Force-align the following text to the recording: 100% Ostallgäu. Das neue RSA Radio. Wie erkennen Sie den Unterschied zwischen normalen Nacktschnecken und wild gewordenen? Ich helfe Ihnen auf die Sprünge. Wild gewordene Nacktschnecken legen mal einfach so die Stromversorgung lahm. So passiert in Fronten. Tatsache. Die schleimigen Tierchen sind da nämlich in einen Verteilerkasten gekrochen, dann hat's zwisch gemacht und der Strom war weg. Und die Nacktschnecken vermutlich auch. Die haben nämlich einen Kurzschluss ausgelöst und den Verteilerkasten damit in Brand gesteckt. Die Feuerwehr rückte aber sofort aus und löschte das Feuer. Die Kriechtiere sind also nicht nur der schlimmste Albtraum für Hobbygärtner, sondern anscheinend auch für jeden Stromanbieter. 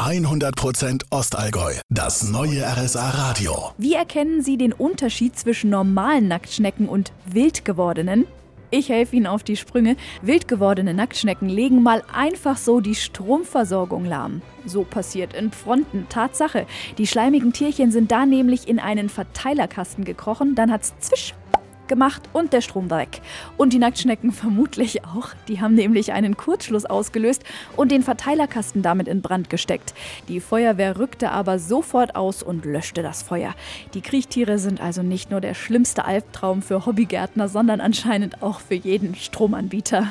100% 0.00 1.02
Ostallgäu. 1.10 1.74
Das 1.90 2.30
neue 2.30 2.64
RSA 2.64 3.10
Radio. 3.10 3.72
Wie 3.76 3.92
erkennen 3.92 4.42
Sie 4.42 4.56
den 4.56 4.72
Unterschied 4.72 5.38
zwischen 5.38 5.68
normalen 5.68 6.26
Nacktschnecken 6.26 6.88
und 6.88 7.12
wild 7.26 7.66
gewordenen? 7.66 8.26
Ich 8.70 8.88
helfe 8.88 9.16
Ihnen 9.16 9.26
auf 9.26 9.42
die 9.42 9.58
Sprünge. 9.58 9.96
Wild 10.22 10.48
gewordene 10.48 10.94
Nacktschnecken 10.94 11.50
legen 11.50 11.82
mal 11.82 12.02
einfach 12.14 12.56
so 12.56 12.80
die 12.80 12.94
Stromversorgung 12.94 14.06
lahm. 14.06 14.40
So 14.64 14.84
passiert 14.84 15.34
in 15.34 15.52
Fronten. 15.52 16.06
Tatsache. 16.08 16.66
Die 16.96 17.06
schleimigen 17.06 17.52
Tierchen 17.52 17.92
sind 17.92 18.10
da 18.10 18.24
nämlich 18.24 18.68
in 18.68 18.78
einen 18.78 19.10
Verteilerkasten 19.10 20.04
gekrochen, 20.04 20.54
dann 20.54 20.72
hat's 20.72 20.94
zwisch 21.00 21.34
gemacht 21.90 22.22
und 22.32 22.54
der 22.54 22.62
Strom 22.62 22.88
war 22.88 23.00
weg. 23.00 23.20
Und 23.56 23.72
die 23.72 23.78
Nacktschnecken 23.78 24.32
vermutlich 24.32 25.04
auch. 25.04 25.30
Die 25.48 25.60
haben 25.60 25.74
nämlich 25.74 26.12
einen 26.12 26.36
Kurzschluss 26.36 26.84
ausgelöst 26.84 27.44
und 27.76 27.90
den 27.90 28.02
Verteilerkasten 28.02 28.82
damit 28.82 29.08
in 29.08 29.22
Brand 29.22 29.50
gesteckt. 29.50 29.94
Die 30.28 30.40
Feuerwehr 30.40 30.98
rückte 30.98 31.30
aber 31.30 31.58
sofort 31.58 32.16
aus 32.16 32.42
und 32.42 32.64
löschte 32.64 33.02
das 33.02 33.22
Feuer. 33.22 33.54
Die 33.94 34.00
Kriechtiere 34.00 34.58
sind 34.58 34.80
also 34.80 35.02
nicht 35.02 35.30
nur 35.30 35.40
der 35.40 35.54
schlimmste 35.54 36.04
Albtraum 36.04 36.62
für 36.62 36.86
Hobbygärtner, 36.86 37.48
sondern 37.48 37.80
anscheinend 37.80 38.42
auch 38.42 38.60
für 38.60 38.74
jeden 38.74 39.14
Stromanbieter. 39.14 40.08